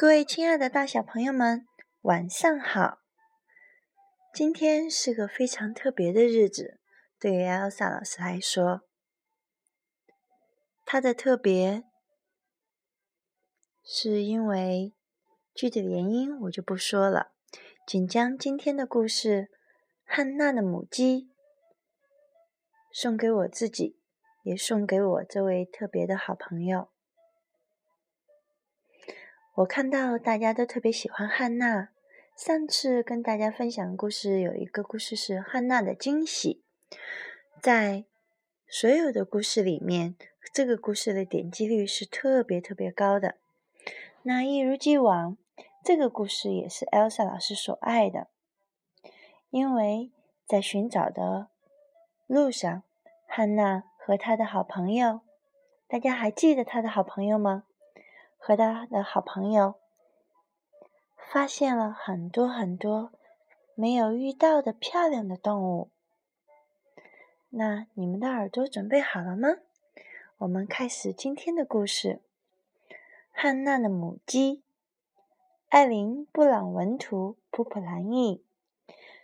[0.00, 1.66] 各位亲爱的大小朋友们，
[2.00, 3.00] 晚上好！
[4.32, 6.80] 今天是个非常特别的日子，
[7.18, 8.80] 对于艾莎老师来说，
[10.86, 11.84] 它的特别
[13.84, 14.94] 是因为
[15.54, 17.32] 具体的原因我就不说了，
[17.86, 19.42] 仅将今天的故事
[20.06, 21.24] 《汉娜的母鸡》
[22.90, 24.00] 送给我自己，
[24.44, 26.90] 也送给我这位特别的好朋友。
[29.56, 31.88] 我看到大家都特别喜欢汉娜。
[32.36, 36.62] 上次跟大家分享的故事有一个故事是汉娜的惊喜，
[37.60, 38.04] 在
[38.68, 40.14] 所有的故事里面，
[40.54, 43.38] 这个故事的点击率是特别特别高的。
[44.22, 45.36] 那一如既往，
[45.84, 48.28] 这个故事也是 Elsa 老师所爱的，
[49.50, 50.12] 因为
[50.46, 51.48] 在寻找的
[52.28, 52.84] 路上，
[53.26, 55.20] 汉娜和她的好朋友，
[55.88, 57.64] 大家还记得她的好朋友吗？
[58.42, 59.74] 和他的好朋友
[61.30, 63.12] 发现了很多很多
[63.74, 65.90] 没有遇到的漂亮的动物。
[67.50, 69.58] 那你们的耳朵准备好了吗？
[70.38, 72.20] 我们开始今天的故事。
[73.30, 74.62] 汉娜的母鸡，
[75.68, 78.42] 艾琳·布朗文图，普普兰译。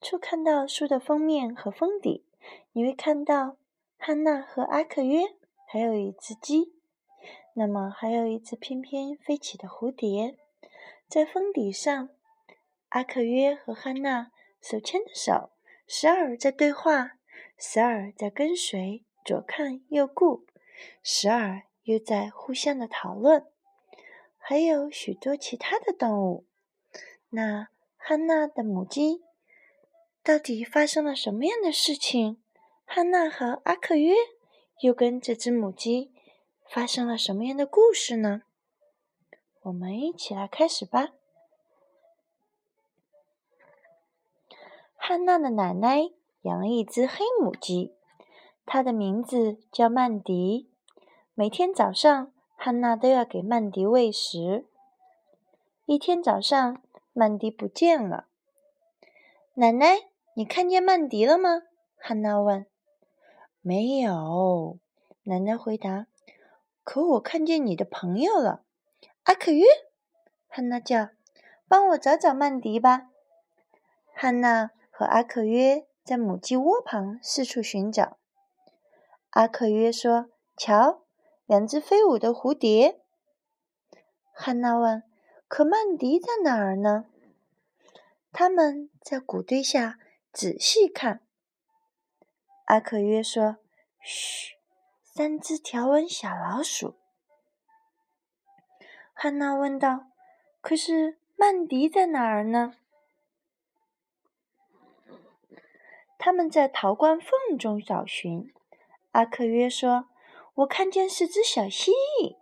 [0.00, 2.24] 初看到书的封面和封底，
[2.72, 3.56] 你会看到
[3.96, 5.34] 汉娜和阿克约，
[5.66, 6.74] 还有一只鸡。
[7.54, 10.36] 那么，还有一只翩翩飞起的蝴蝶，
[11.08, 12.08] 在封底上。
[12.90, 14.30] 阿克约和汉娜
[14.62, 15.50] 手牵着手，
[15.86, 17.18] 时而在对话，
[17.58, 20.46] 时而在跟随，左看右顾，
[21.02, 23.44] 时而又在互相的讨论。
[24.38, 26.46] 还有许多其他的动物。
[27.30, 29.20] 那汉娜的母鸡
[30.22, 32.42] 到底发生了什么样的事情？
[32.86, 34.14] 汉娜和阿克约
[34.80, 36.14] 又跟这只母鸡？
[36.68, 38.42] 发生了什么样的故事呢？
[39.62, 41.08] 我们一起来开始吧。
[44.94, 46.10] 汉娜的奶奶
[46.42, 47.94] 养了一只黑母鸡，
[48.66, 50.70] 它的名字叫曼迪。
[51.34, 54.66] 每天早上，汉娜都要给曼迪喂食。
[55.86, 56.82] 一天早上，
[57.14, 58.26] 曼迪不见了。
[59.54, 61.62] 奶奶，你看见曼迪了吗？
[61.96, 62.66] 汉娜问。
[63.62, 64.78] 没有，
[65.22, 66.06] 奶奶回答。
[66.88, 68.64] 可我看见你的朋友了，
[69.24, 69.62] 阿克约。
[70.46, 71.10] 汉娜叫
[71.68, 73.10] ：“帮我找找曼迪吧。”
[74.16, 78.16] 汉娜和阿克约在母鸡窝旁四处寻找。
[79.28, 81.02] 阿克约说：“瞧，
[81.44, 82.98] 两只飞舞的蝴蝶。”
[84.32, 85.02] 汉娜问
[85.46, 87.04] ：“可曼迪在哪儿呢？”
[88.32, 89.98] 他们在谷堆下
[90.32, 91.20] 仔细看。
[92.64, 93.58] 阿克约说
[94.00, 94.56] ：“嘘。”
[95.18, 96.94] 三只条纹小老鼠，
[99.12, 100.12] 汉娜问道
[100.62, 102.76] ：“可是曼迪在哪儿呢？”
[106.20, 108.54] 他们在陶罐缝中找寻。
[109.10, 110.08] 阿克约说
[110.54, 112.36] ：“我看见是只小蜥蜴。”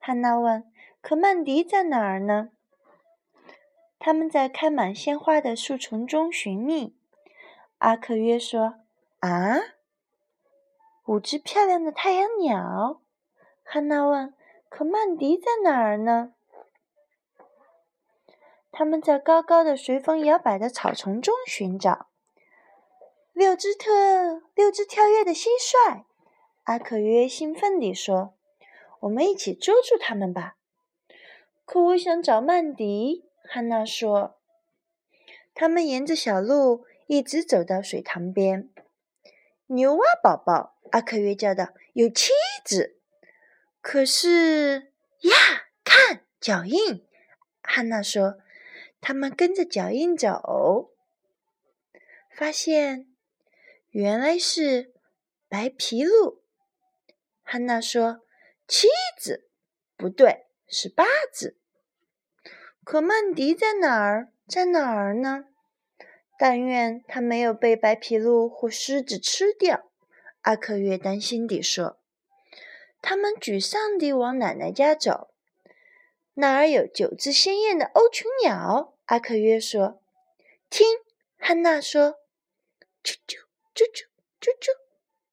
[0.00, 0.68] 汉娜问
[1.00, 2.50] ：“可曼迪在哪儿呢？”
[4.00, 6.96] 他们在开满鲜花的树丛中寻觅。
[7.78, 8.80] 阿克约说
[9.22, 9.60] ：“啊？”
[11.10, 13.02] 五只漂亮的太阳鸟，
[13.64, 14.32] 汉娜问
[14.70, 16.34] ：“可曼迪在哪儿呢？”
[18.70, 22.06] 他们在高高的、随风摇摆的草丛中寻找。
[23.32, 26.04] 六只特六只跳跃的蟋蟀，
[26.62, 28.34] 阿克约兴奋地说
[29.02, 30.58] ：“我们一起捉住它们吧！”
[31.66, 34.36] 可我想找曼迪，汉娜说。
[35.54, 38.70] 他们沿着小路一直走到水塘边。
[39.66, 40.76] 牛蛙宝宝。
[40.92, 42.30] 阿克约叫道：“有七
[42.64, 42.98] 只，
[43.80, 45.34] 可是呀，
[45.84, 47.06] 看脚印。”
[47.62, 48.38] 汉娜说
[49.00, 50.92] ：“他们跟着脚印走，
[52.36, 53.06] 发现
[53.90, 54.92] 原来是
[55.48, 56.42] 白皮鹿。”
[57.42, 58.20] 汉娜说
[58.66, 58.88] ：“七
[59.20, 59.48] 只，
[59.96, 61.58] 不对，是八只。
[62.84, 64.32] 可曼迪在哪儿？
[64.48, 65.44] 在哪儿呢？
[66.38, 69.89] 但愿他没有被白皮鹿或狮子吃掉。”
[70.50, 72.00] 阿克约担心地说
[73.00, 75.32] ：“他们沮丧地往奶奶家走，
[76.34, 80.02] 那儿有九只鲜艳的欧群鸟。”阿克约说
[80.68, 80.84] ：“听，
[81.38, 82.16] 汉娜说，
[83.04, 83.36] 啾啾
[83.72, 84.10] 啾啾
[84.40, 84.74] 啾啾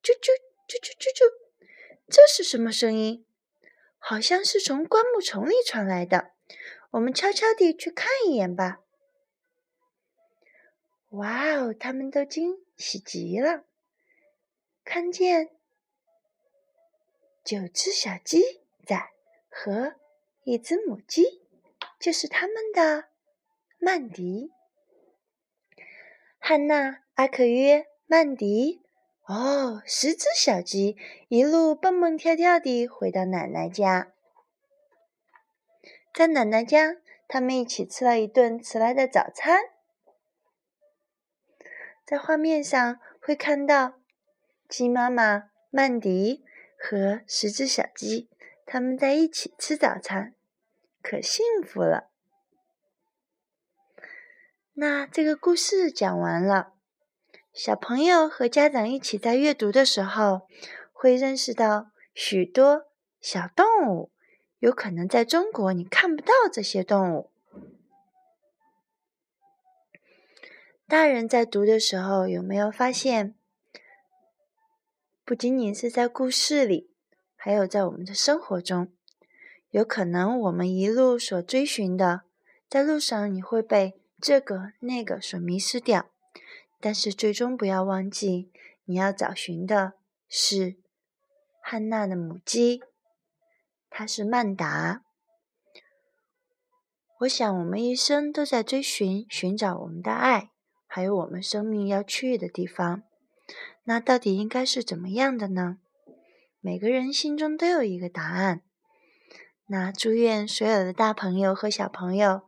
[0.03, 0.29] 啾啾
[0.67, 1.31] 啾啾啾啾，
[2.07, 3.25] 这是什么声音？
[3.97, 6.33] 好像是从灌木丛里传来的。
[6.91, 8.81] 我们悄悄地去看一眼吧。”
[11.09, 13.63] 哇哦，他们都惊喜极了。
[14.89, 15.49] 看见
[17.43, 19.11] 九只小鸡在
[19.49, 19.95] 和
[20.45, 21.45] 一只母鸡。
[21.99, 23.09] 就是他们的
[23.79, 24.51] 曼迪。
[26.37, 28.83] 汉娜、阿克约、曼迪，
[29.25, 30.95] 哦，十只小鸡
[31.27, 34.13] 一路蹦蹦跳跳地回到奶奶家。
[36.13, 36.97] 在奶奶家，
[37.27, 39.63] 他们一起吃了一顿迟来的早餐。
[42.05, 43.99] 在画面上会看到
[44.67, 46.43] 鸡妈妈曼迪
[46.77, 48.29] 和十只小鸡，
[48.65, 50.35] 他们在一起吃早餐，
[51.01, 52.09] 可幸福了。
[54.73, 56.73] 那这个故事讲完了，
[57.53, 60.47] 小朋友和家长一起在阅读的时候，
[60.91, 62.87] 会认识到许多
[63.21, 64.11] 小动物。
[64.59, 67.29] 有可能在中国你看不到这些动物。
[70.87, 73.35] 大人在读的时候，有没有发现，
[75.27, 76.89] 不仅仅是在故事里，
[77.35, 78.93] 还有在我们的生活中，
[79.71, 82.21] 有可能我们一路所追寻的，
[82.69, 83.99] 在路上你会被。
[84.19, 86.09] 这个那个所迷失掉，
[86.79, 88.49] 但是最终不要忘记，
[88.85, 89.93] 你要找寻的
[90.29, 90.77] 是
[91.61, 92.81] 汉娜的母鸡，
[93.89, 95.03] 它是曼达。
[97.19, 100.49] 我想，我们一生都在追寻、寻找我们的爱，
[100.87, 103.03] 还有我们生命要去的地方。
[103.83, 105.77] 那到底应该是怎么样的呢？
[106.59, 108.61] 每个人心中都有一个答案。
[109.67, 112.43] 那祝愿所有的大朋友和小朋友。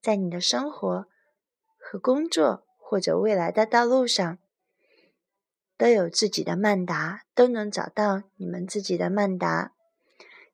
[0.00, 1.06] 在你的生活
[1.76, 4.38] 和工作，或者未来的道路上，
[5.76, 9.74] 都有自己的曼达，都能找到你们自己的曼达。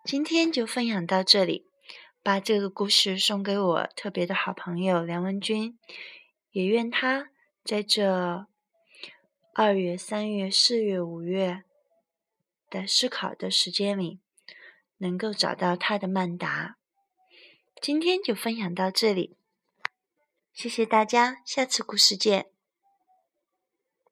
[0.02, 1.68] 今天就分享到这里，
[2.22, 5.78] 把这个故事送给我特别的好朋友梁文君，
[6.50, 7.28] 也愿他
[7.62, 8.46] 在这
[9.56, 11.62] 二月、三月、四月、五月
[12.68, 14.18] 的思考的时间里，
[14.98, 16.76] 能够找到他的曼达。
[17.80, 19.36] 今天就分享到这里，
[20.52, 22.53] 谢谢大家，下次故事见。